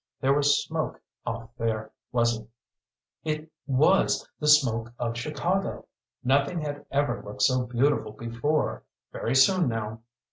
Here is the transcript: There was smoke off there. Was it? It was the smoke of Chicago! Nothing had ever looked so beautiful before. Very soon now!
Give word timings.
There 0.19 0.33
was 0.33 0.63
smoke 0.63 0.99
off 1.27 1.51
there. 1.59 1.91
Was 2.11 2.35
it? 2.39 2.47
It 3.23 3.51
was 3.67 4.27
the 4.39 4.47
smoke 4.47 4.91
of 4.97 5.15
Chicago! 5.15 5.85
Nothing 6.23 6.59
had 6.61 6.87
ever 6.89 7.21
looked 7.23 7.43
so 7.43 7.65
beautiful 7.67 8.13
before. 8.13 8.81
Very 9.11 9.35
soon 9.35 9.69
now! 9.69 9.99